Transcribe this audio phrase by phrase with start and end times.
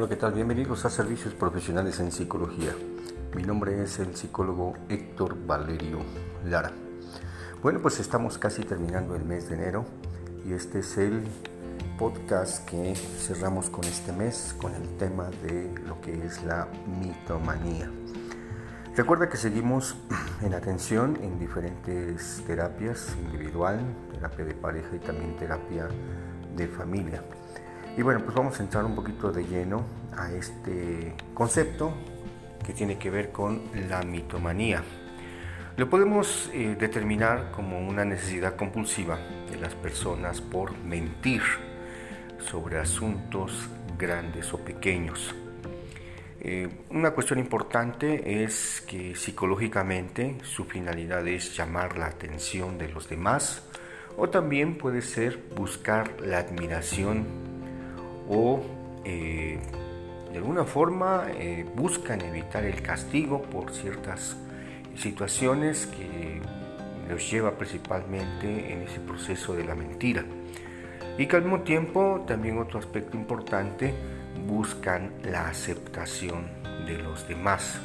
[0.00, 0.32] Hola, ¿qué tal?
[0.32, 2.72] Bienvenidos a Servicios Profesionales en Psicología.
[3.34, 5.98] Mi nombre es el psicólogo Héctor Valerio
[6.44, 6.70] Lara.
[7.64, 9.84] Bueno, pues estamos casi terminando el mes de enero
[10.46, 11.24] y este es el
[11.98, 16.68] podcast que cerramos con este mes con el tema de lo que es la
[17.00, 17.90] mitomanía.
[18.94, 19.96] Recuerda que seguimos
[20.42, 23.80] en atención en diferentes terapias, individual,
[24.12, 25.88] terapia de pareja y también terapia
[26.54, 27.20] de familia.
[27.98, 29.84] Y bueno, pues vamos a entrar un poquito de lleno
[30.16, 31.92] a este concepto
[32.64, 34.84] que tiene que ver con la mitomanía.
[35.76, 39.18] Lo podemos eh, determinar como una necesidad compulsiva
[39.50, 41.42] de las personas por mentir
[42.38, 43.68] sobre asuntos
[43.98, 45.34] grandes o pequeños.
[46.40, 53.08] Eh, una cuestión importante es que psicológicamente su finalidad es llamar la atención de los
[53.08, 53.64] demás
[54.16, 57.47] o también puede ser buscar la admiración
[58.28, 58.60] o
[59.04, 59.58] eh,
[60.30, 64.36] de alguna forma eh, buscan evitar el castigo por ciertas
[64.96, 66.40] situaciones que
[67.08, 70.24] los lleva principalmente en ese proceso de la mentira.
[71.16, 73.94] Y que al mismo tiempo, también otro aspecto importante,
[74.46, 76.46] buscan la aceptación
[76.86, 77.80] de los demás.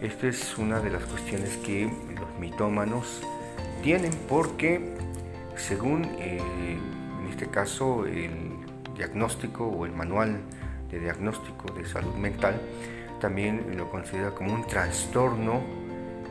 [0.00, 3.20] Esta es una de las cuestiones que los mitómanos
[3.82, 4.94] tienen porque,
[5.56, 6.40] según eh,
[7.20, 8.47] en este caso el
[8.98, 10.40] diagnóstico o el manual
[10.90, 12.60] de diagnóstico de salud mental
[13.20, 15.62] también lo considera como un trastorno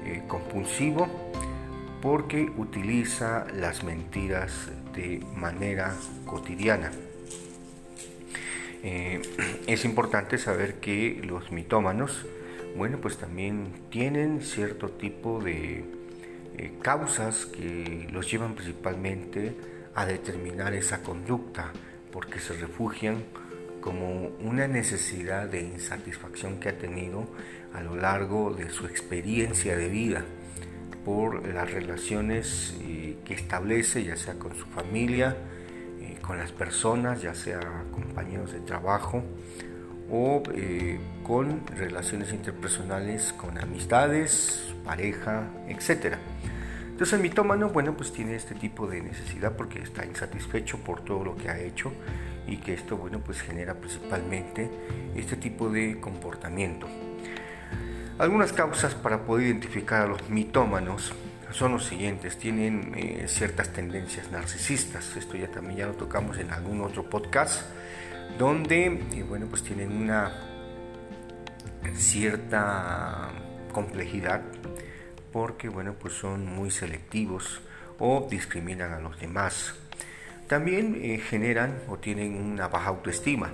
[0.06, 1.08] eh, compulsivo
[2.02, 5.95] porque utiliza las mentiras de manera
[6.26, 6.92] cotidiana.
[8.84, 9.22] Eh,
[9.68, 12.26] es importante saber que los mitómanos,
[12.78, 15.84] bueno, pues también tienen cierto tipo de
[16.58, 19.56] eh, causas que los llevan principalmente
[19.95, 21.73] a determinar esa conducta
[22.12, 23.23] porque se refugian
[23.82, 27.28] como una necesidad de insatisfacción que ha tenido
[27.73, 30.26] a lo largo de su experiencia de vida
[31.06, 35.38] por las relaciones eh, que establece, ya sea con su familia,
[36.02, 39.23] eh, con las personas, ya sea compañeros de trabajo
[40.12, 46.20] o eh, con relaciones interpersonales con amistades, pareja, etcétera.
[46.98, 51.24] Entonces el mitómano, bueno, pues tiene este tipo de necesidad porque está insatisfecho por todo
[51.24, 51.94] lo que ha hecho
[52.48, 54.68] y que esto, bueno, pues genera principalmente
[55.16, 56.88] este tipo de comportamiento.
[58.18, 61.14] Algunas causas para poder identificar a los mitómanos
[61.52, 62.36] son los siguientes.
[62.40, 65.16] Tienen eh, ciertas tendencias narcisistas.
[65.16, 67.62] Esto ya también ya lo tocamos en algún otro podcast.
[68.40, 70.32] Donde, eh, bueno, pues tienen una
[71.96, 73.30] cierta
[73.72, 74.42] complejidad
[75.37, 77.61] porque bueno, pues son muy selectivos
[77.99, 79.75] o discriminan a los demás.
[80.48, 83.52] También eh, generan o tienen una baja autoestima.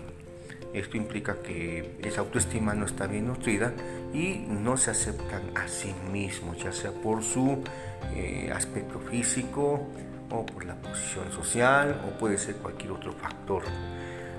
[0.74, 3.74] Esto implica que esa autoestima no está bien nutrida
[4.14, 7.62] y no se aceptan a sí mismos, ya sea por su
[8.16, 9.86] eh, aspecto físico
[10.30, 13.64] o por la posición social o puede ser cualquier otro factor.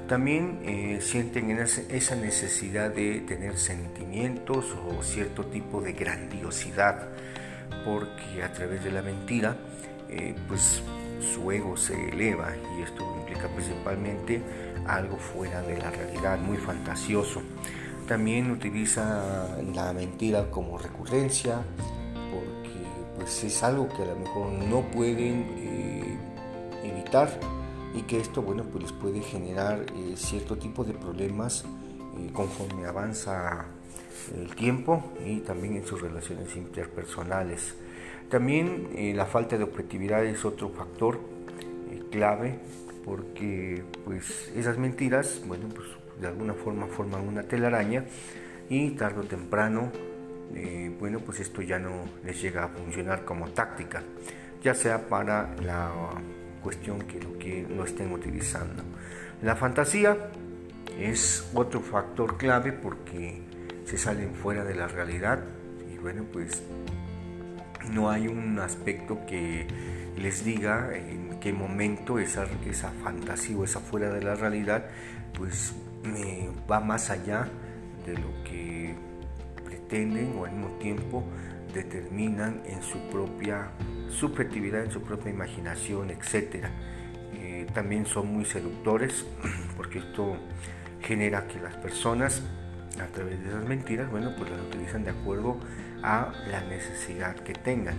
[0.08, 7.08] También eh, sienten esa necesidad de tener sentimientos o cierto tipo de grandiosidad,
[7.86, 9.56] porque a través de la mentira,
[10.10, 10.82] eh, pues
[11.20, 14.42] su ego se eleva y esto implica principalmente
[14.86, 17.42] algo fuera de la realidad, muy fantasioso.
[18.06, 21.62] También utiliza la mentira como recurrencia,
[22.30, 22.78] porque
[23.16, 26.18] pues es algo que a lo mejor no pueden eh,
[26.84, 27.30] evitar
[27.94, 31.64] y que esto bueno pues les puede generar eh, cierto tipo de problemas
[32.18, 33.66] eh, conforme avanza
[34.36, 37.74] el tiempo y también en sus relaciones interpersonales.
[38.28, 41.20] También eh, la falta de objetividad es otro factor
[42.10, 42.58] clave
[43.04, 45.88] porque pues esas mentiras bueno pues
[46.20, 48.04] de alguna forma forman una telaraña
[48.68, 49.90] y tarde o temprano
[51.00, 54.04] bueno pues esto ya no les llega a funcionar como táctica
[54.62, 55.90] ya sea para la
[56.64, 58.82] cuestión que lo que lo estén utilizando.
[59.42, 60.16] La fantasía
[60.98, 63.42] es otro factor clave porque
[63.84, 65.40] se salen fuera de la realidad
[65.92, 66.62] y bueno pues
[67.92, 69.66] no hay un aspecto que
[70.16, 74.86] les diga en qué momento esa, esa fantasía o esa fuera de la realidad
[75.36, 77.46] pues me va más allá
[78.06, 78.94] de lo que
[79.64, 81.24] pretenden o al mismo tiempo
[81.74, 83.68] determinan en su propia
[84.10, 86.66] subjetividad, en su propia imaginación, etc.
[87.34, 89.24] Eh, también son muy seductores
[89.76, 90.36] porque esto
[91.02, 92.42] genera que las personas
[93.00, 95.58] a través de esas mentiras, bueno, pues las utilizan de acuerdo
[96.02, 97.96] a la necesidad que tengan.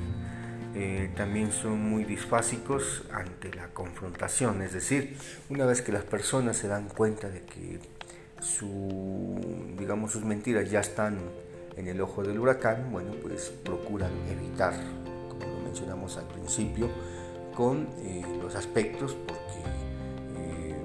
[0.74, 5.18] Eh, también son muy disfásicos ante la confrontación, es decir,
[5.50, 7.80] una vez que las personas se dan cuenta de que
[9.78, 11.18] digamos, sus mentiras ya están
[11.78, 14.74] en el ojo del huracán, bueno, pues procuran evitar,
[15.76, 16.90] mencionamos al principio,
[17.54, 19.60] con eh, los aspectos porque
[20.38, 20.76] eh,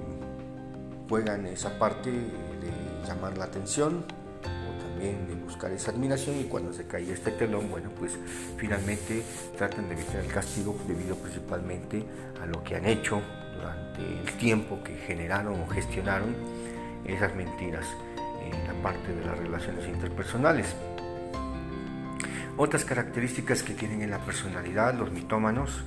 [1.07, 4.03] juegan esa parte de llamar la atención
[4.43, 8.17] o también de buscar esa admiración y cuando se cae este telón, bueno, pues
[8.57, 9.23] finalmente
[9.57, 12.03] tratan de evitar el castigo debido principalmente
[12.41, 13.21] a lo que han hecho
[13.55, 16.35] durante el tiempo que generaron o gestionaron
[17.05, 17.85] esas mentiras
[18.43, 20.75] en la parte de las relaciones interpersonales.
[22.63, 25.83] Otras características que tienen en la personalidad los mitómanos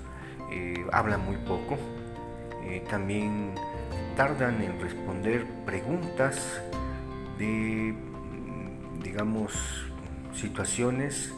[0.50, 1.78] eh, hablan muy poco,
[2.64, 3.54] eh, también
[4.16, 6.60] tardan en responder preguntas
[7.38, 7.94] de,
[9.04, 9.52] digamos,
[10.34, 11.32] situaciones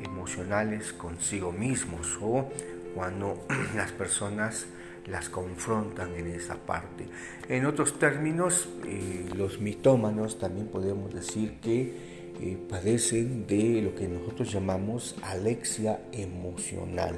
[0.00, 2.48] emocionales consigo mismos o
[2.94, 4.66] cuando las personas
[5.06, 7.08] las confrontan en esa parte.
[7.48, 14.08] En otros términos, eh, los mitómanos también podemos decir que eh, padecen de lo que
[14.08, 17.16] nosotros llamamos alexia emocional.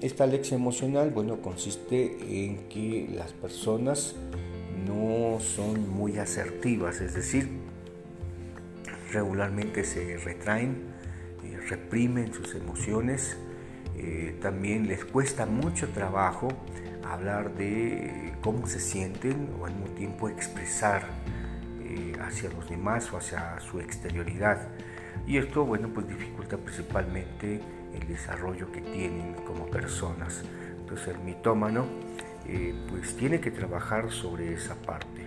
[0.00, 2.16] Esta alexia emocional, bueno, consiste
[2.46, 4.14] en que las personas
[4.86, 7.48] no son muy asertivas, es decir,
[9.12, 10.76] regularmente se retraen,
[11.44, 13.36] eh, reprimen sus emociones,
[13.96, 16.48] eh, también les cuesta mucho trabajo
[17.04, 21.08] hablar de cómo se sienten o al mismo tiempo expresar
[22.28, 24.68] hacia los demás o hacia su exterioridad.
[25.26, 27.60] Y esto, bueno, pues dificulta principalmente
[27.94, 30.44] el desarrollo que tienen como personas.
[30.78, 31.86] Entonces el mitómano
[32.46, 35.26] eh, pues tiene que trabajar sobre esa parte.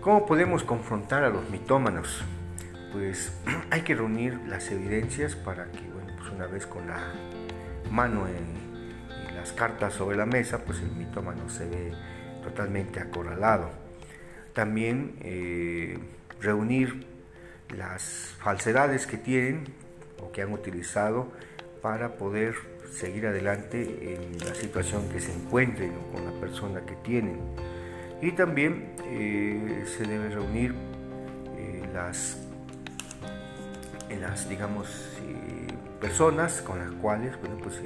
[0.00, 2.22] ¿Cómo podemos confrontar a los mitómanos?
[2.92, 3.32] Pues
[3.70, 6.98] hay que reunir las evidencias para que, bueno, pues una vez con la
[7.90, 8.70] mano en,
[9.36, 11.92] las cartas sobre la mesa, pues el mitómano se ve
[12.42, 13.70] totalmente acorralado.
[14.54, 15.98] También eh,
[16.40, 17.06] reunir
[17.76, 19.64] las falsedades que tienen
[20.20, 21.28] o que han utilizado
[21.82, 22.54] para poder
[22.92, 27.38] seguir adelante en la situación que se encuentren o con la persona que tienen.
[28.20, 30.74] Y también eh, se debe reunir
[31.56, 32.36] eh, las,
[34.20, 34.88] las, digamos,
[36.00, 37.80] personas con las cuales bueno, pues,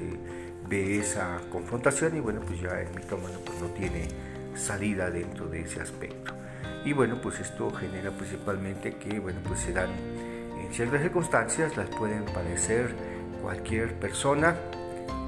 [0.67, 4.07] ve esa confrontación y bueno, pues ya el mitómano pues, no tiene
[4.55, 6.33] salida dentro de ese aspecto.
[6.85, 9.89] Y bueno, pues esto genera principalmente que bueno, pues se dan
[10.63, 12.95] en ciertas circunstancias, las pueden padecer
[13.41, 14.55] cualquier persona,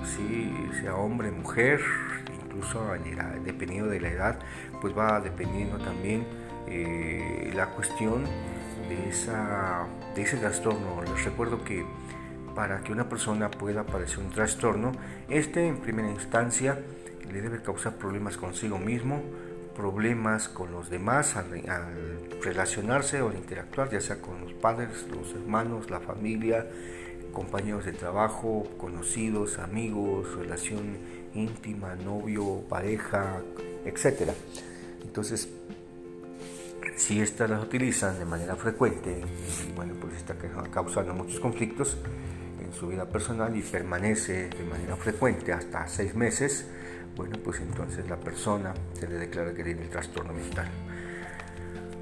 [0.04, 1.81] si sea hombre, mujer,
[2.45, 2.86] incluso
[3.44, 4.39] dependiendo de la edad,
[4.81, 6.25] pues va dependiendo también
[6.68, 8.24] eh, la cuestión
[8.88, 11.01] de, esa, de ese trastorno.
[11.03, 11.86] Les recuerdo que
[12.53, 14.92] para que una persona pueda padecer un trastorno,
[15.27, 16.80] este en primera instancia
[17.31, 19.21] le debe causar problemas consigo mismo,
[19.77, 21.47] problemas con los demás al,
[22.41, 26.68] relacionarse o interactuar, ya sea con los padres, los hermanos, la familia,
[27.31, 30.97] compañeros de trabajo, conocidos, amigos, relación
[31.35, 33.41] íntima, novio, pareja,
[33.85, 34.31] etc.
[35.03, 35.47] Entonces,
[36.95, 39.21] si estas las utilizan de manera frecuente,
[39.75, 40.35] bueno, pues está
[40.71, 41.97] causando muchos conflictos,
[42.59, 46.65] en su vida personal y permanece de manera frecuente hasta seis meses,
[47.17, 50.67] bueno, pues entonces la persona se le declara que tiene el trastorno mental.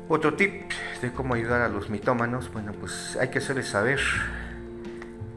[0.10, 4.00] Otro tip de cómo ayudar a los mitómanos, bueno, pues hay que hacerles saber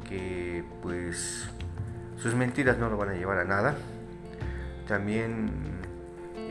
[0.08, 1.48] que pues
[2.20, 3.76] sus mentiras no lo van a llevar a nada.
[4.88, 5.50] También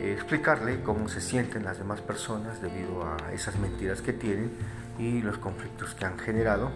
[0.02, 4.52] explicarle cómo se sienten las demás personas debido a esas mentiras que tienen
[4.98, 6.72] y los conflictos que han generado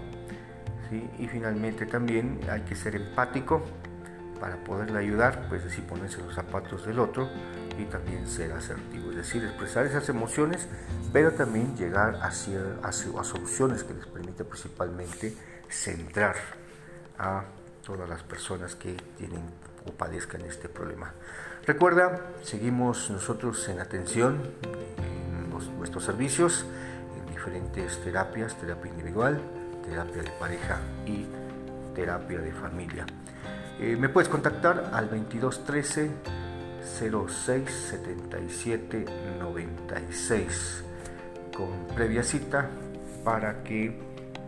[1.17, 3.63] y finalmente también hay que ser empático
[4.41, 7.29] para poderle ayudar, pues decir, ponerse los zapatos del otro
[7.77, 10.67] y también ser asertivo, es decir, expresar esas emociones,
[11.13, 15.37] pero también llegar a, a, soluciones que les permite principalmente
[15.69, 16.35] centrar
[17.19, 17.43] a
[17.85, 19.43] todas las personas que tienen
[19.85, 21.13] o padezcan este problema.
[21.67, 24.41] Recuerda, seguimos nosotros en atención
[24.97, 26.65] en nuestros servicios,
[27.15, 29.39] en diferentes terapias, terapia individual,
[29.85, 31.27] terapia de pareja y
[31.93, 33.05] terapia de familia.
[33.81, 36.11] Eh, me puedes contactar al 2213
[37.27, 39.05] 06 77
[39.39, 40.83] 96
[41.57, 42.69] con previa cita
[43.25, 43.99] para que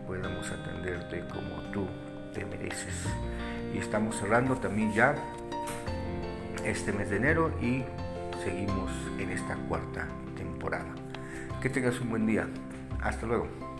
[0.06, 1.84] podamos atenderte como tú
[2.32, 2.94] te mereces.
[3.74, 5.16] Y estamos cerrando también ya
[6.64, 7.82] este mes de enero y
[8.44, 10.94] seguimos en esta cuarta temporada.
[11.60, 12.46] Que tengas un buen día.
[13.02, 13.73] Hasta luego.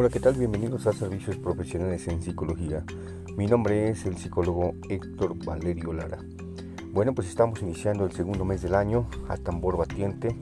[0.00, 0.34] Hola, ¿qué tal?
[0.34, 2.84] Bienvenidos a Servicios Profesionales en Psicología.
[3.36, 6.18] Mi nombre es el psicólogo Héctor Valerio Lara.
[6.92, 10.36] Bueno, pues estamos iniciando el segundo mes del año a tambor batiente.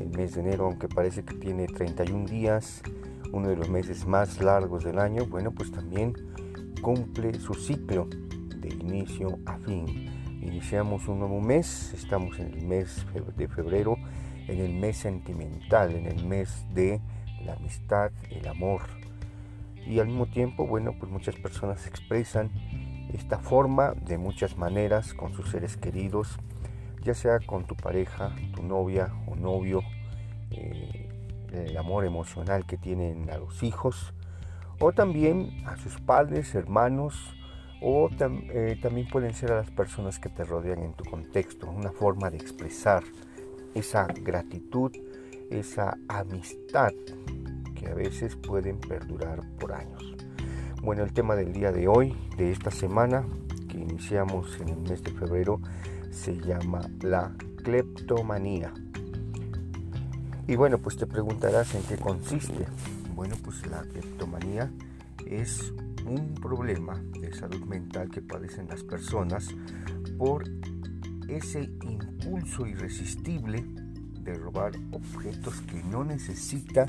[0.00, 2.80] El mes de enero, aunque parece que tiene 31 días,
[3.30, 6.14] uno de los meses más largos del año, bueno, pues también
[6.80, 8.08] cumple su ciclo
[8.56, 9.84] de inicio a fin.
[10.40, 13.04] Iniciamos un nuevo mes, estamos en el mes
[13.36, 13.98] de febrero,
[14.48, 17.02] en el mes sentimental, en el mes de
[17.44, 18.82] la amistad, el amor.
[19.86, 22.50] Y al mismo tiempo, bueno, pues muchas personas expresan
[23.12, 26.38] esta forma de muchas maneras con sus seres queridos,
[27.02, 29.82] ya sea con tu pareja, tu novia o novio,
[30.50, 31.08] eh,
[31.52, 34.14] el amor emocional que tienen a los hijos,
[34.80, 37.34] o también a sus padres, hermanos,
[37.80, 41.92] o eh, también pueden ser a las personas que te rodean en tu contexto, una
[41.92, 43.04] forma de expresar
[43.74, 44.90] esa gratitud,
[45.50, 46.92] esa amistad
[47.74, 50.14] que a veces pueden perdurar por años.
[50.82, 53.24] Bueno, el tema del día de hoy, de esta semana,
[53.68, 55.60] que iniciamos en el mes de febrero,
[56.10, 58.72] se llama la cleptomanía.
[60.46, 62.66] Y bueno, pues te preguntarás en qué consiste.
[63.14, 64.70] Bueno, pues la cleptomanía
[65.26, 65.72] es
[66.06, 69.48] un problema de salud mental que padecen las personas
[70.18, 70.44] por
[71.28, 73.64] ese impulso irresistible
[74.20, 76.86] de robar objetos que no necesita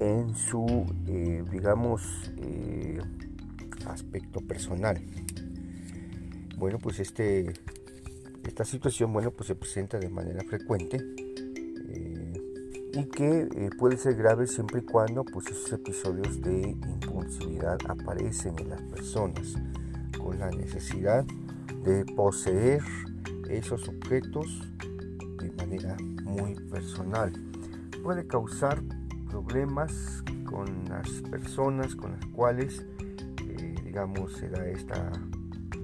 [0.00, 3.00] en su, eh, digamos, eh,
[3.86, 5.00] aspecto personal.
[6.58, 7.52] Bueno, pues este,
[8.46, 10.98] esta situación, bueno, pues se presenta de manera frecuente
[11.88, 12.42] eh,
[12.92, 18.70] y que puede ser grave siempre y cuando, pues, esos episodios de impulsividad aparecen en
[18.70, 19.54] las personas
[20.18, 21.24] con la necesidad
[21.84, 22.82] de poseer
[23.48, 24.62] esos objetos
[25.38, 27.32] de manera muy personal.
[28.02, 28.82] Puede causar
[29.28, 32.86] problemas con las personas con las cuales,
[33.48, 35.12] eh, digamos, se da esta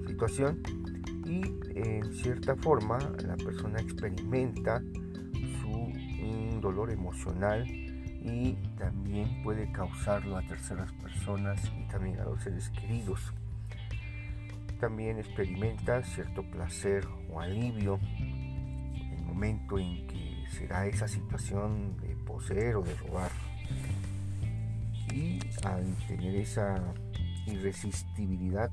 [0.07, 0.63] situación
[1.25, 1.43] y
[1.75, 4.81] en cierta forma la persona experimenta
[5.61, 7.67] su un dolor emocional
[8.25, 13.33] y también puede causarlo a terceras personas y también a los seres queridos.
[14.79, 21.97] También experimenta cierto placer o alivio en el momento en que se da esa situación
[22.01, 23.31] de poseer o de robar.
[25.65, 26.83] Al tener esa
[27.47, 28.71] irresistibilidad,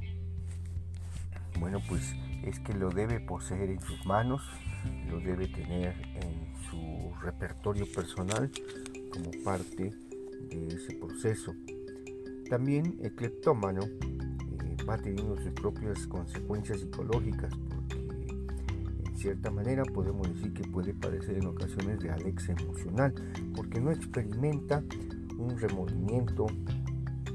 [1.59, 4.41] bueno, pues es que lo debe poseer en sus manos,
[5.09, 8.49] lo debe tener en su repertorio personal
[9.11, 9.91] como parte
[10.49, 11.53] de ese proceso.
[12.49, 17.53] También el cleptómano eh, va teniendo sus propias consecuencias psicológicas
[19.19, 23.13] cierta manera podemos decir que puede padecer en ocasiones de alex emocional,
[23.53, 24.81] porque no experimenta
[25.39, 26.47] un remordimiento,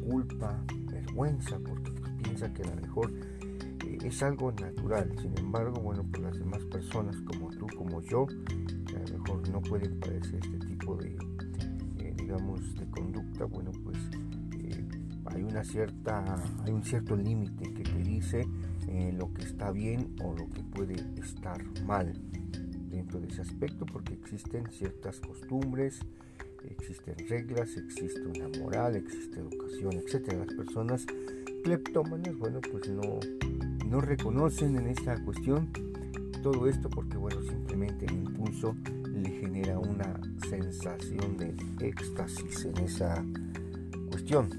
[0.09, 1.93] culpa, vergüenza, porque
[2.23, 3.13] piensa que a lo mejor
[3.87, 5.11] eh, es algo natural.
[5.21, 9.49] Sin embargo, bueno, pues las demás personas como tú, como yo, que a lo mejor
[9.49, 11.17] no pueden padecer este tipo de,
[11.99, 13.97] eh, digamos, de conducta, bueno, pues
[14.59, 14.85] eh,
[15.27, 18.47] hay una cierta, hay un cierto límite que te dice
[19.19, 22.13] lo que está bien o lo que puede estar mal
[22.89, 26.01] dentro de ese aspecto porque existen ciertas costumbres,
[26.71, 30.33] existen reglas, existe una moral, existe educación, etc.
[30.33, 31.07] Las personas
[31.63, 33.21] cleptómanas, bueno, pues no,
[33.87, 35.71] no reconocen en esta cuestión
[36.43, 38.77] todo esto porque, bueno, simplemente el impulso
[39.13, 43.25] le genera una sensación de éxtasis en esa
[44.11, 44.51] cuestión.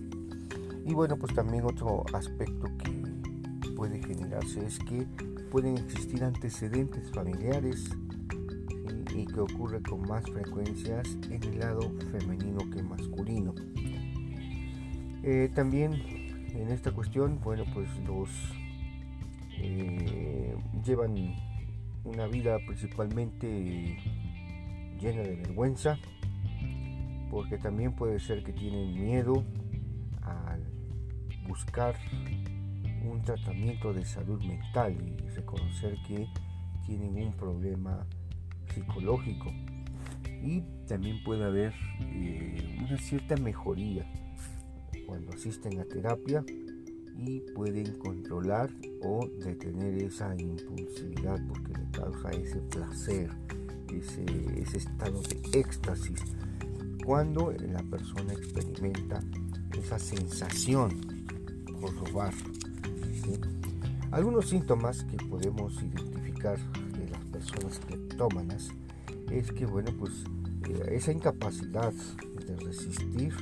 [0.86, 5.06] Y bueno, pues también otro aspecto que puede generarse es que
[5.52, 7.90] pueden existir antecedentes familiares
[9.16, 11.82] y que ocurre con más frecuencias en el lado
[12.12, 13.54] femenino que masculino.
[15.24, 15.94] Eh, también
[16.54, 18.30] en esta cuestión, bueno, pues los
[19.58, 21.36] eh, llevan
[22.04, 23.98] una vida principalmente
[25.00, 25.98] llena de vergüenza,
[27.32, 29.44] porque también puede ser que tienen miedo
[30.22, 30.64] al
[31.48, 31.96] buscar
[33.04, 36.28] un tratamiento de salud mental y reconocer que
[36.86, 38.06] tienen un problema
[38.76, 39.52] psicológico.
[40.44, 44.06] Y también puede haber eh, una cierta mejoría
[45.08, 46.44] cuando asisten a terapia
[47.18, 48.70] y pueden controlar
[49.02, 53.32] o detener esa impulsividad porque le causa ese placer,
[53.90, 56.22] ese, estado de éxtasis,
[57.06, 59.22] cuando la persona experimenta
[59.78, 60.90] esa sensación
[61.80, 62.34] por robar.
[64.12, 66.58] Algunos síntomas que podemos identificar
[67.46, 68.70] personas cleptómanas
[69.32, 70.12] es que, bueno, pues
[70.68, 71.94] eh, esa incapacidad
[72.46, 73.34] de resistir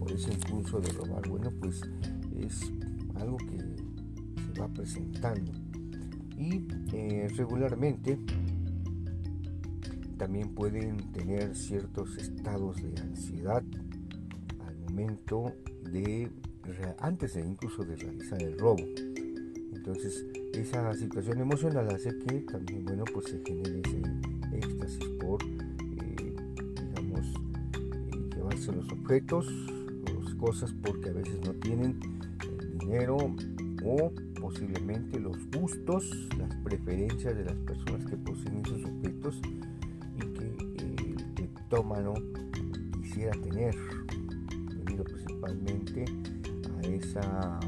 [0.00, 1.82] o ese impulso de robar, bueno, pues
[2.38, 2.72] es
[3.16, 3.58] algo que
[4.42, 5.52] se va presentando.
[6.36, 8.18] Y eh, regularmente
[10.16, 13.62] también pueden tener ciertos estados de ansiedad
[14.66, 15.52] al momento
[15.92, 16.30] de,
[16.98, 18.84] antes de incluso de realizar el robo.
[19.74, 24.02] Entonces, esa situación emocional hace que también, bueno, pues se genere ese
[24.56, 26.34] éxtasis por, eh,
[26.74, 27.26] digamos,
[28.12, 29.46] eh, llevarse los objetos,
[30.22, 31.98] las cosas, porque a veces no tienen
[32.60, 33.16] el dinero
[33.84, 39.40] o posiblemente los gustos, las preferencias de las personas que poseen esos objetos
[40.16, 40.46] y que
[40.78, 42.14] el cleptómano
[43.02, 43.76] quisiera tener,
[44.74, 46.04] debido principalmente
[46.76, 47.60] a esa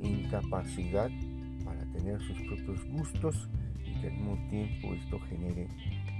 [0.00, 1.10] incapacidad
[2.14, 3.48] tener sus propios gustos
[3.84, 5.68] y que al mismo tiempo esto genere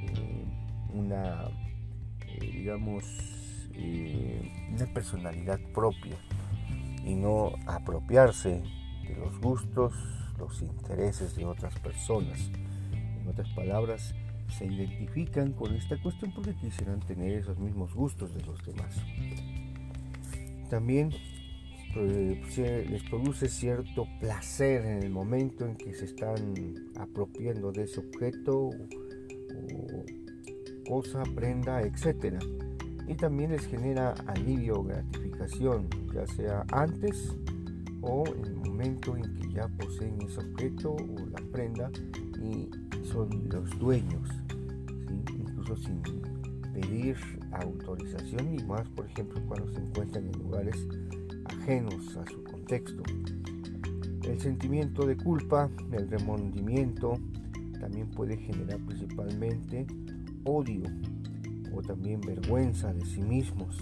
[0.01, 0.45] eh,
[0.93, 1.49] una,
[2.27, 3.05] eh, digamos,
[3.75, 6.17] eh, una personalidad propia
[7.05, 8.63] y no apropiarse
[9.07, 9.93] de los gustos,
[10.39, 12.51] los intereses de otras personas.
[12.93, 14.15] En otras palabras,
[14.49, 18.97] se identifican con esta cuestión porque quisieran tener esos mismos gustos de los demás.
[20.71, 21.11] También
[21.97, 26.55] les produce cierto placer en el momento en que se están
[26.97, 30.05] apropiando de ese objeto o
[30.89, 32.43] cosa, prenda, etc.
[33.07, 37.37] Y también les genera alivio o gratificación, ya sea antes
[38.03, 41.91] o en el momento en que ya poseen ese objeto o la prenda
[42.43, 42.69] y
[43.07, 44.29] son los dueños,
[45.39, 46.03] incluso sin
[46.75, 47.17] pedir
[47.53, 50.77] autorización y más, por ejemplo, cuando se encuentran en lugares
[51.67, 53.03] a su contexto.
[54.23, 57.19] El sentimiento de culpa, el remordimiento,
[57.81, 59.87] también puede generar principalmente
[60.45, 60.83] odio
[61.75, 63.79] o también vergüenza de sí mismos.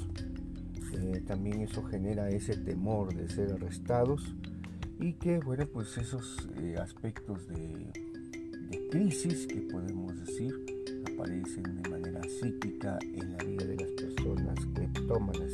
[0.93, 4.33] Eh, también eso genera ese temor de ser arrestados
[5.01, 7.91] y que, bueno, pues esos eh, aspectos de,
[8.71, 10.55] de crisis que podemos decir
[11.13, 15.51] aparecen de manera cíclica en la vida de las personas cleptómanas.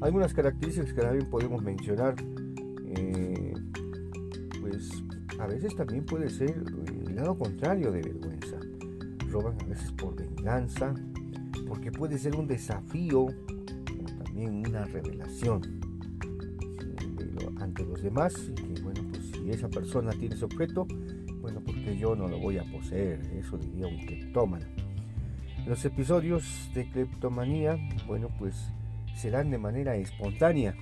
[0.00, 2.14] Algunas características que también podemos mencionar,
[2.86, 3.52] eh,
[4.60, 4.90] pues
[5.38, 6.62] a veces también puede ser
[7.06, 8.58] el lado contrario de vergüenza.
[9.30, 10.94] Roban a veces por venganza,
[11.66, 15.62] porque puede ser un desafío o también una revelación
[17.60, 18.34] ante los demás.
[18.50, 20.86] Y que bueno, pues si esa persona tiene ese objeto,
[21.40, 24.66] bueno, porque yo no lo voy a poseer, eso diría un cleptómano.
[25.66, 28.72] Los episodios de cleptomanía, bueno, pues
[29.18, 30.74] se dan de manera espontánea.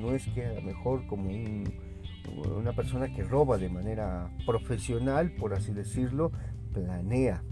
[0.00, 1.30] No es que a lo mejor como
[2.56, 6.30] una persona que roba de manera profesional, por así decirlo,
[6.74, 7.42] planea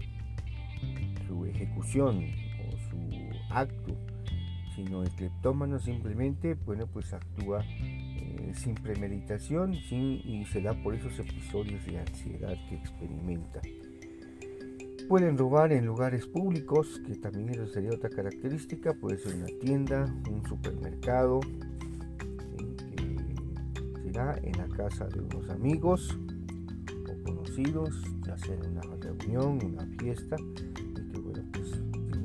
[1.27, 2.25] su ejecución
[2.59, 3.09] o su
[3.49, 3.97] acto,
[4.75, 11.17] sino el cleptómano simplemente, bueno, pues actúa eh, sin premeditación y se da por esos
[11.17, 13.61] episodios de ansiedad que experimenta.
[15.07, 20.13] Pueden robar en lugares públicos, que también eso sería otra característica, puede ser una tienda,
[20.29, 21.39] un supermercado,
[24.03, 26.17] será en la casa de unos amigos
[27.09, 31.71] o conocidos, ya sea una reunión, una fiesta, y que bueno, pues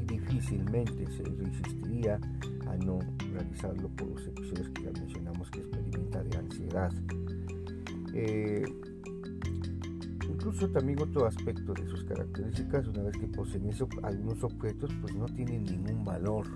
[0.09, 2.19] difícilmente se resistiría
[2.67, 2.99] a no
[3.33, 6.93] realizarlo por los episodios que ya mencionamos que experimenta de ansiedad.
[8.13, 8.65] Eh,
[10.45, 13.71] Incluso también otro aspecto de sus características, una vez que poseen
[14.03, 16.49] algunos objetos, pues no tienen ningún valor.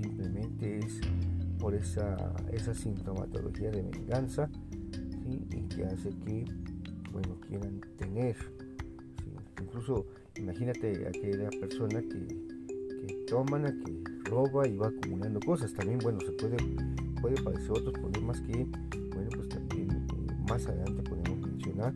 [0.00, 0.98] Simplemente es
[1.58, 2.16] por esa,
[2.50, 4.48] esa sintomatología de venganza
[5.26, 6.46] y que hace que
[7.12, 8.34] bueno, quieran tener.
[9.60, 15.74] Incluso imagínate aquella persona que, que toma, que roba y va acumulando cosas.
[15.74, 16.56] También bueno, se puede,
[17.20, 18.66] puede padecer otros problemas que
[19.12, 21.92] bueno, pues también eh, más adelante podemos mencionar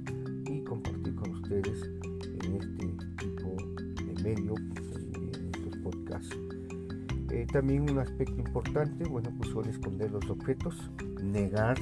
[1.56, 3.56] en este tipo
[4.04, 6.36] de medio, en estos podcasts.
[7.30, 10.90] Eh, también un aspecto importante, bueno, pues son esconder los objetos,
[11.22, 11.78] negar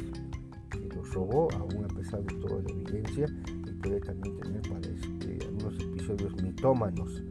[0.71, 3.27] que los robó, aún a pesar de toda la evidencia,
[3.67, 4.63] y puede también tener
[4.95, 7.23] este, algunos episodios mitómanos,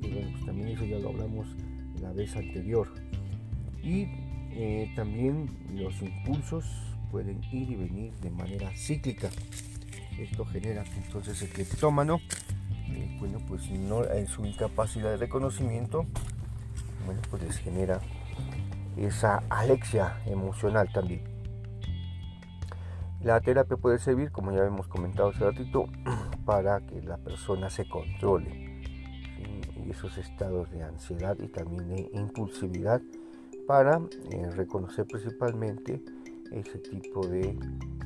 [0.00, 1.46] pues también eso ya lo hablamos
[2.00, 2.88] la vez anterior.
[3.82, 4.06] Y
[4.50, 6.64] eh, también los impulsos
[7.10, 9.30] pueden ir y venir de manera cíclica.
[10.18, 12.20] Esto genera que entonces el cleptómano,
[13.18, 16.06] bueno, pues no, en su incapacidad de reconocimiento,
[17.06, 18.00] bueno, pues les genera
[18.96, 21.22] esa alexia emocional también.
[23.22, 25.86] La terapia puede servir, como ya hemos comentado hace ratito,
[26.44, 28.74] para que la persona se controle
[29.86, 33.00] y esos estados de ansiedad y también de impulsividad
[33.66, 34.00] para
[34.30, 36.02] eh, reconocer principalmente
[36.52, 37.58] ese tipo de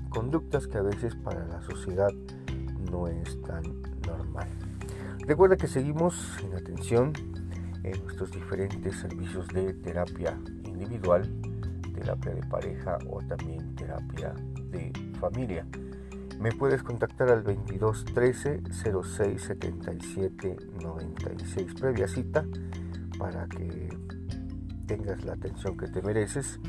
[0.09, 2.13] conductas que a veces para la sociedad
[2.91, 3.63] no es tan
[4.07, 4.49] normal.
[5.27, 7.13] Recuerda que seguimos en atención
[7.83, 11.31] en nuestros diferentes servicios de terapia individual,
[11.95, 14.35] terapia de pareja o también terapia
[14.71, 15.67] de familia.
[16.41, 22.45] Me puedes contactar al 22 13 06 77 96 previa cita
[23.19, 23.89] para que
[24.87, 26.61] tengas la atención que te mereces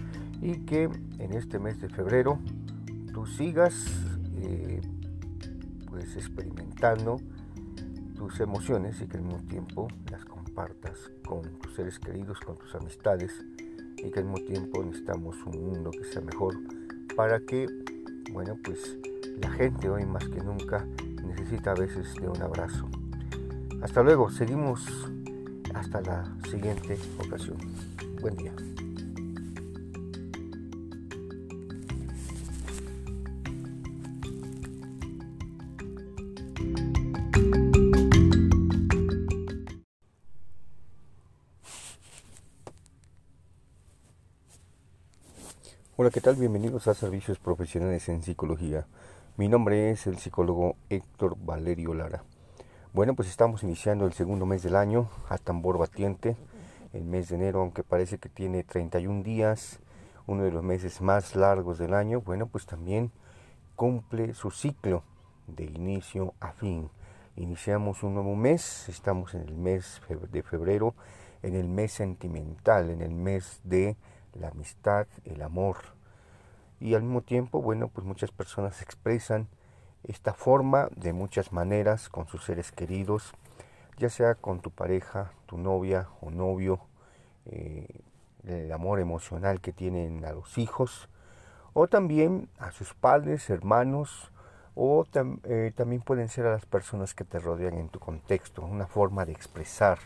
[0.42, 2.40] y que en este mes de febrero
[3.14, 3.88] tú sigas
[4.38, 4.82] eh,
[5.90, 7.18] pues experimentando
[8.16, 12.76] tus emociones y que al mismo tiempo las compartas con tus seres queridos, con tus
[12.76, 13.32] amistades
[13.98, 16.56] y que al mismo tiempo necesitamos un mundo que sea mejor
[17.16, 17.68] para que,
[18.32, 18.98] bueno, pues
[19.42, 20.86] la gente hoy más que nunca
[21.26, 22.88] necesita a veces de un abrazo.
[23.82, 24.86] Hasta luego, seguimos
[25.74, 27.58] hasta la siguiente ocasión.
[28.22, 28.54] Buen día.
[46.02, 46.38] Hola, ¿qué tal?
[46.38, 48.88] Bienvenidos a Servicios Profesionales en Psicología.
[49.36, 52.24] Mi nombre es el psicólogo Héctor Valerio Lara.
[52.94, 56.38] Bueno, pues estamos iniciando el segundo mes del año a tambor batiente.
[56.94, 59.80] El mes de enero, aunque parece que tiene 31 días,
[60.26, 63.12] uno de los meses más largos del año, bueno, pues también
[63.76, 65.04] cumple su ciclo
[65.48, 66.90] de inicio a fin.
[67.36, 70.00] Iniciamos un nuevo mes, estamos en el mes
[70.32, 70.96] de febrero,
[71.44, 73.98] en el mes sentimental, en el mes de
[74.34, 75.78] la amistad, el amor.
[76.80, 79.48] Y al mismo tiempo, bueno, pues muchas personas expresan
[80.04, 83.34] esta forma de muchas maneras con sus seres queridos,
[83.98, 86.80] ya sea con tu pareja, tu novia o novio,
[87.46, 87.88] eh,
[88.46, 91.10] el amor emocional que tienen a los hijos,
[91.74, 94.32] o también a sus padres, hermanos,
[94.76, 95.06] o
[95.44, 99.26] eh, también pueden ser a las personas que te rodean en tu contexto, una forma
[99.26, 100.00] de expresar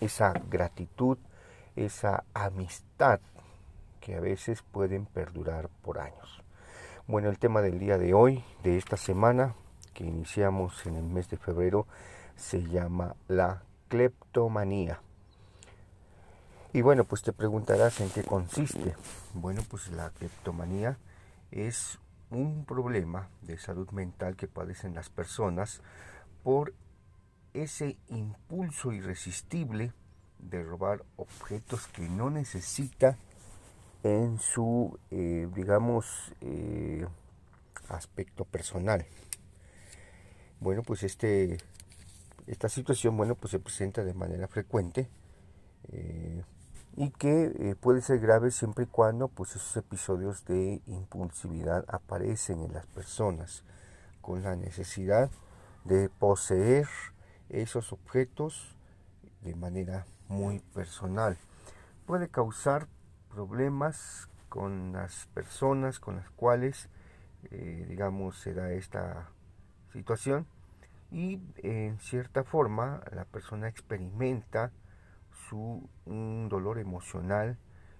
[0.00, 1.18] esa gratitud,
[1.76, 3.20] esa amistad
[4.00, 6.42] que a veces pueden perdurar por años.
[7.06, 9.54] Bueno, el tema del día de hoy, de esta semana,
[9.94, 11.86] que iniciamos en el mes de febrero,
[12.36, 15.00] se llama la cleptomanía.
[16.72, 18.94] Y bueno, pues te preguntarás en qué consiste.
[19.34, 20.98] Bueno, pues la cleptomanía
[21.50, 21.98] es
[22.30, 25.82] un problema de salud mental que padecen las personas
[26.44, 26.72] por
[27.54, 29.92] ese impulso irresistible
[30.38, 33.18] de robar objetos que no necesita
[34.02, 37.06] en su, eh, digamos, eh,
[37.88, 39.06] aspecto personal.
[40.60, 41.58] Bueno, pues este,
[42.46, 45.08] esta situación, bueno, pues se presenta de manera frecuente
[45.92, 46.42] eh,
[46.96, 52.72] y que puede ser grave siempre y cuando, pues, esos episodios de impulsividad aparecen en
[52.72, 53.62] las personas
[54.20, 55.30] con la necesidad
[55.84, 56.86] de poseer
[57.48, 58.76] esos objetos
[59.42, 61.38] de manera muy personal.
[62.06, 62.86] Puede causar
[63.32, 66.88] problemas con las personas con las cuales,
[67.50, 69.28] eh, digamos, se da esta
[69.92, 70.46] situación
[71.10, 74.70] y en cierta forma la persona experimenta
[75.48, 77.56] su un dolor emocional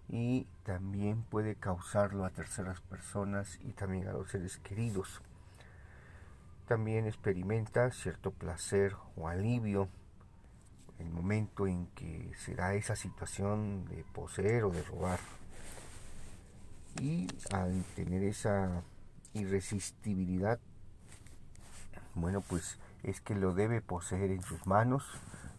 [0.09, 5.23] y también puede causarlo a terceras personas y también a los seres queridos.
[6.67, 9.89] También experimenta cierto placer o alivio
[11.01, 15.19] el momento en que se da esa situación de poseer o de robar.
[17.01, 18.83] Y al tener esa
[19.33, 20.59] irresistibilidad,
[22.15, 25.05] bueno, pues es que lo debe poseer en sus manos,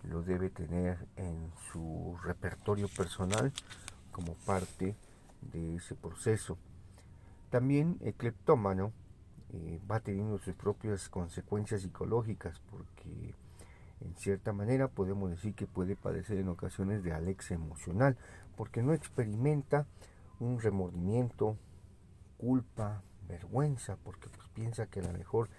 [0.04, 3.52] lo debe tener en su repertorio personal
[4.12, 4.96] como parte
[5.42, 6.58] de ese proceso.
[7.50, 8.92] También el cleptómano
[9.54, 13.34] eh, va teniendo sus propias consecuencias psicológicas porque
[14.02, 18.18] en cierta manera podemos decir que puede padecer en ocasiones de alexia emocional,
[18.56, 19.88] porque no experimenta
[20.40, 21.58] un remordimiento,
[22.38, 25.50] culpa, vergüenza, porque pues piensa que a lo mejor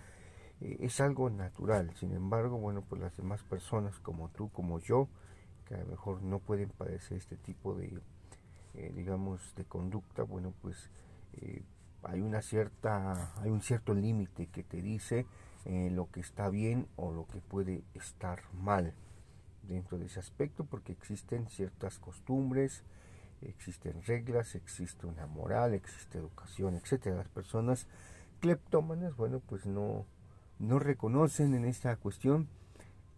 [0.60, 1.94] eh, es algo natural.
[1.96, 5.08] Sin embargo, bueno, pues las demás personas como tú, como yo,
[5.66, 8.00] que a lo mejor no pueden padecer este tipo de,
[8.74, 10.90] eh, digamos, de conducta, bueno, pues
[11.34, 11.62] eh,
[12.02, 15.26] hay una cierta, hay un cierto límite que te dice
[15.64, 18.94] eh, lo que está bien o lo que puede estar mal
[19.62, 22.82] dentro de ese aspecto porque existen ciertas costumbres,
[23.40, 27.16] existen reglas, existe una moral, existe educación, etcétera.
[27.16, 27.86] Las personas
[28.40, 30.04] cleptómanas, bueno, pues no,
[30.58, 32.48] no reconocen en esta cuestión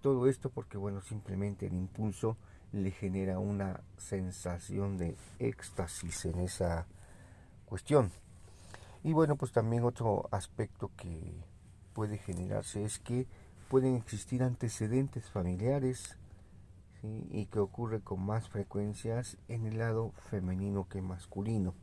[0.00, 2.36] todo esto porque, bueno, simplemente el impulso
[2.72, 6.86] le genera una sensación de éxtasis en esa
[7.64, 8.10] cuestión.
[9.02, 11.32] Y bueno, pues también otro aspecto que
[11.94, 13.26] puede generarse es que
[13.68, 16.18] pueden existir antecedentes familiares
[17.30, 21.74] y que ocurre con más frecuencias en el lado femenino que masculino.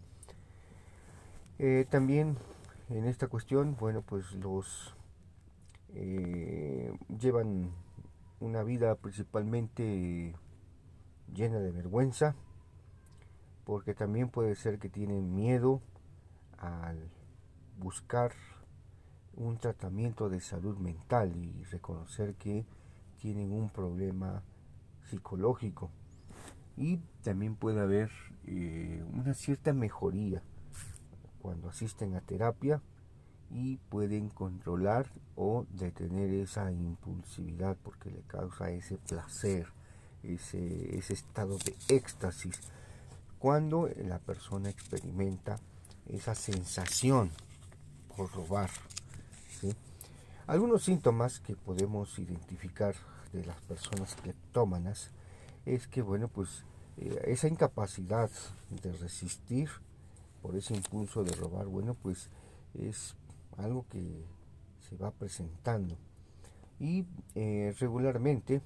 [1.60, 2.38] Eh, también
[2.90, 4.96] en esta cuestión, bueno, pues los
[5.94, 7.72] eh, llevan
[8.40, 10.34] una vida principalmente
[11.34, 12.36] llena de vergüenza,
[13.64, 15.82] porque también puede ser que tienen miedo
[16.58, 17.12] al
[17.78, 18.34] buscar
[19.36, 22.66] un tratamiento de salud mental y reconocer que
[23.20, 24.44] tienen un problema
[25.10, 25.90] psicológico
[26.78, 28.10] y también puede haber
[28.46, 30.42] eh, una cierta mejoría
[31.42, 32.82] cuando asisten a terapia
[33.50, 39.68] y pueden controlar o detener esa impulsividad porque le causa ese placer,
[40.24, 42.62] ese, ese estado de éxtasis
[43.40, 45.60] cuando la persona experimenta
[46.08, 47.32] esa sensación
[48.16, 48.70] por robar.
[50.48, 52.96] Algunos síntomas que podemos identificar
[53.32, 55.12] de las personas cleptómanas
[55.66, 56.66] es que, bueno, pues
[56.98, 58.30] eh, esa incapacidad
[58.70, 59.70] de resistir
[60.42, 62.30] por ese impulso de robar, bueno, pues
[62.74, 63.16] es
[63.58, 64.26] algo que
[64.90, 65.98] se va presentando.
[66.80, 68.62] Y eh, regularmente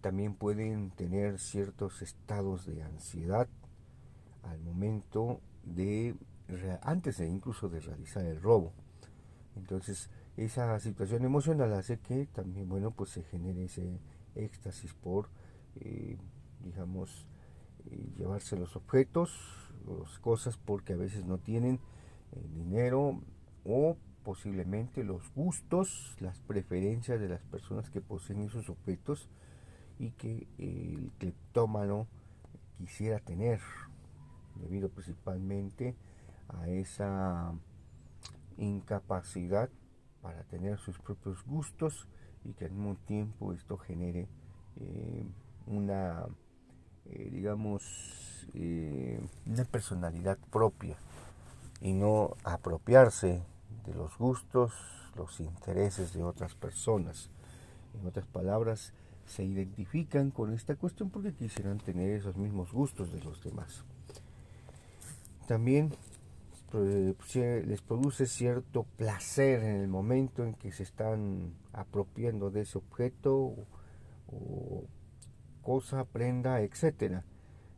[0.00, 3.48] también pueden tener ciertos estados de ansiedad
[4.42, 6.16] al momento de,
[6.82, 8.72] antes de incluso de realizar el robo.
[9.56, 14.00] Entonces, esa situación emocional hace que también, bueno, pues se genere ese
[14.34, 15.28] éxtasis por,
[15.76, 16.16] eh,
[16.64, 17.26] digamos,
[17.90, 19.36] eh, llevarse los objetos,
[19.86, 21.80] las cosas, porque a veces no tienen
[22.32, 23.20] eh, dinero
[23.64, 29.28] o posiblemente los gustos, las preferencias de las personas que poseen esos objetos
[29.98, 32.06] y que el cleptómano
[32.78, 33.60] quisiera tener,
[34.56, 35.94] debido principalmente
[36.48, 37.52] a esa
[38.62, 39.68] incapacidad
[40.20, 42.06] para tener sus propios gustos
[42.44, 44.28] y que al mismo tiempo esto genere
[44.80, 45.24] eh,
[45.66, 46.26] una,
[47.06, 47.82] eh, digamos,
[48.54, 50.96] eh, una personalidad propia
[51.80, 53.42] y no apropiarse
[53.84, 54.72] de los gustos,
[55.16, 57.30] los intereses de otras personas.
[58.00, 58.92] En otras palabras,
[59.26, 63.84] se identifican con esta cuestión porque quisieran tener esos mismos gustos de los demás.
[65.46, 65.92] También
[66.80, 73.54] les produce cierto placer en el momento en que se están apropiando de ese objeto
[74.28, 74.84] o,
[75.62, 77.24] cosa, prenda, etcétera.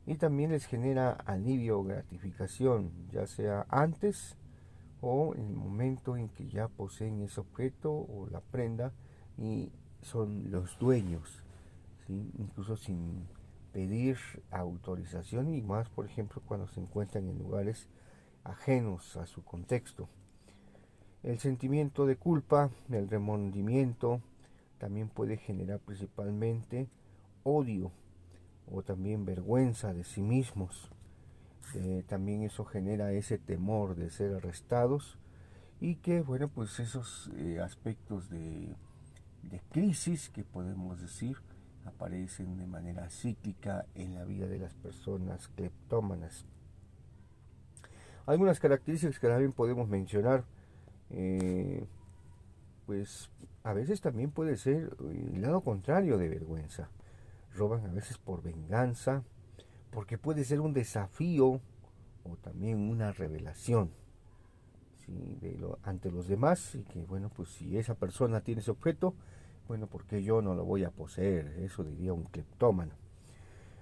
[0.07, 4.37] Y también les genera alivio o gratificación, ya sea antes
[5.01, 8.93] o en el momento en que ya poseen ese objeto o la prenda
[9.37, 9.71] y
[10.03, 11.43] son los dueños,
[12.09, 13.27] incluso sin
[13.73, 14.19] pedir
[14.51, 17.89] autorización y más, por ejemplo, cuando se encuentran en lugares
[18.45, 20.09] ajenos a su contexto.
[21.23, 24.21] El sentimiento de culpa, el remordimiento,
[24.79, 26.89] también puede generar principalmente
[27.43, 27.91] odio
[28.71, 30.91] o también vergüenza de sí mismos.
[31.75, 35.19] Eh, también eso genera ese temor de ser arrestados
[35.81, 38.75] y que, bueno, pues esos eh, aspectos de,
[39.51, 41.39] de crisis que podemos decir
[41.87, 46.47] aparecen de manera cíclica en la vida de las personas cleptómanas.
[48.27, 50.45] Algunas características que también podemos mencionar,
[51.11, 51.85] eh,
[52.87, 53.31] pues
[53.63, 56.89] a veces también puede ser el lado contrario de vergüenza.
[57.55, 59.23] Roban a veces por venganza,
[59.91, 61.61] porque puede ser un desafío
[62.25, 63.91] o también una revelación
[65.83, 69.15] ante los demás y que bueno pues si esa persona tiene ese objeto
[69.69, 72.95] bueno porque yo no lo voy a poseer eso diría un cleptómano.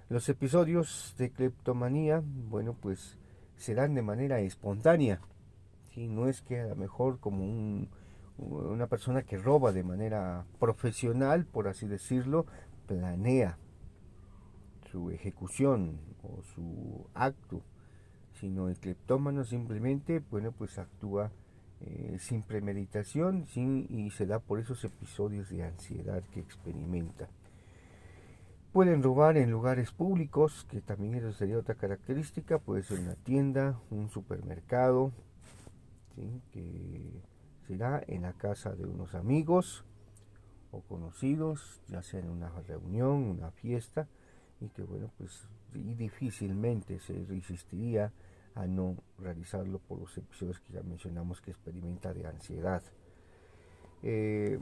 [0.09, 3.17] Los episodios de cleptomanía bueno pues
[3.63, 5.21] se dan de manera espontánea.
[5.95, 6.09] ¿sí?
[6.09, 7.89] No es que a lo mejor como un,
[8.39, 12.45] una persona que roba de manera profesional, por así decirlo,
[12.89, 13.57] planea
[14.91, 17.63] su ejecución o su acto,
[18.41, 21.31] sino el cleptómano simplemente, bueno, pues actúa
[21.81, 27.29] eh, sin premeditación y se da por esos episodios de ansiedad que experimenta.
[28.73, 33.79] Pueden robar en lugares públicos, que también eso sería otra característica, puede ser una tienda,
[33.91, 35.13] un supermercado,
[36.53, 37.23] que
[37.67, 39.85] será en la casa de unos amigos
[40.71, 44.09] o conocidos, ya sea en una reunión, una fiesta,
[44.59, 48.11] y que bueno, pues difícilmente se resistiría
[48.55, 52.83] a no realizarlo por los episodios que ya mencionamos que experimenta de ansiedad.
[54.03, 54.59] Eh,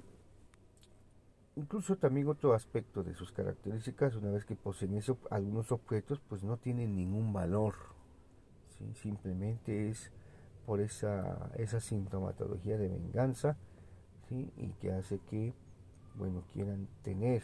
[1.56, 6.42] incluso también otro aspecto de sus características, una vez que poseen eso, algunos objetos, pues
[6.42, 7.74] no tienen ningún valor.
[8.94, 10.10] Simplemente es
[10.64, 13.56] por esa, esa sintomatología de venganza
[14.30, 15.52] y que hace que
[16.14, 17.42] bueno quieran tener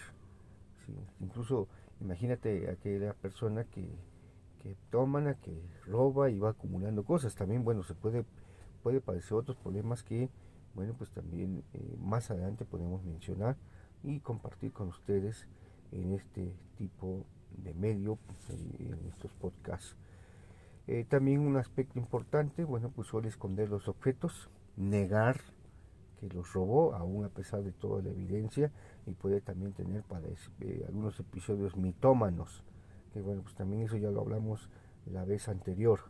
[1.20, 1.68] incluso
[2.00, 3.88] imagínate aquella persona que,
[4.62, 7.34] que toma que roba y va acumulando cosas.
[7.34, 8.24] También bueno se puede
[8.82, 10.30] puede padecer otros problemas que
[10.74, 13.56] bueno pues también eh, más adelante podemos mencionar
[14.06, 15.46] y compartir con ustedes
[15.92, 17.26] en este tipo
[17.62, 19.96] de medio en estos podcasts
[20.86, 25.40] eh, también un aspecto importante bueno pues suele esconder los objetos negar
[26.20, 28.72] que los robó, aún a pesar de toda la evidencia,
[29.06, 30.26] y puede también tener para
[30.60, 32.62] eh, algunos episodios mitómanos,
[33.12, 34.68] que bueno, pues también eso ya lo hablamos
[35.06, 36.00] la vez anterior.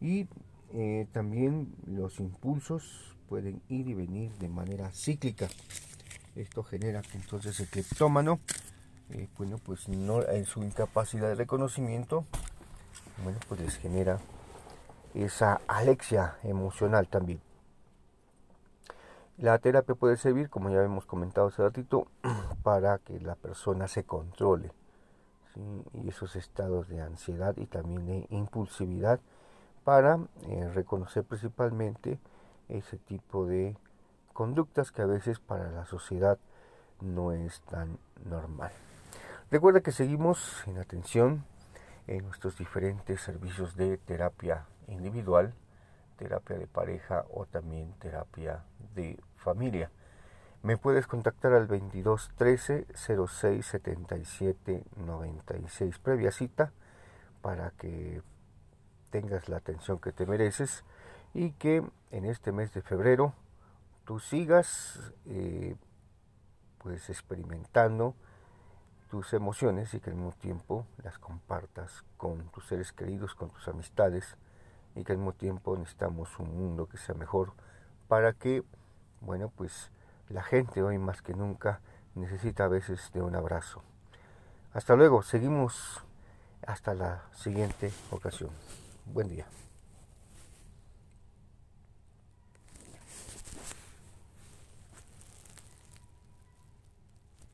[0.00, 0.28] Y
[0.74, 5.48] eh, también los impulsos pueden ir y venir de manera cíclica.
[6.34, 8.40] Esto genera que entonces el cleptómano,
[9.10, 12.24] eh, bueno, pues no, en su incapacidad de reconocimiento,
[13.22, 14.18] bueno, pues les genera
[15.14, 17.40] esa alexia emocional también.
[19.36, 22.06] La terapia puede servir, como ya hemos comentado hace ratito,
[22.62, 24.70] para que la persona se controle.
[25.92, 29.20] Y esos estados de ansiedad y también de impulsividad
[29.84, 30.18] para
[30.48, 32.18] eh, reconocer principalmente
[32.70, 33.76] ese tipo de
[34.32, 36.38] conductas que a veces para la sociedad
[37.00, 38.72] no es tan normal.
[39.50, 41.44] Recuerda que seguimos en atención
[42.06, 45.54] en nuestros diferentes servicios de terapia individual
[46.22, 48.62] terapia de pareja o también terapia
[48.94, 49.90] de familia.
[50.62, 56.72] Me puedes contactar al 22 13 06 77 96 previa cita
[57.40, 58.22] para que
[59.10, 60.84] tengas la atención que te mereces
[61.34, 63.34] y que en este mes de febrero
[64.04, 65.76] tú sigas eh,
[66.78, 68.14] pues experimentando
[69.10, 73.68] tus emociones y que al mismo tiempo las compartas con tus seres queridos, con tus
[73.68, 74.36] amistades
[74.94, 77.52] y que al mismo tiempo necesitamos un mundo que sea mejor
[78.08, 78.62] para que,
[79.20, 79.90] bueno, pues
[80.28, 81.80] la gente hoy más que nunca
[82.14, 83.82] necesita a veces de un abrazo.
[84.72, 86.02] Hasta luego, seguimos
[86.66, 88.50] hasta la siguiente ocasión.
[89.06, 89.46] Buen día.